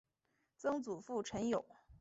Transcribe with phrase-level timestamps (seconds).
[0.57, 1.63] 曾祖父陈友。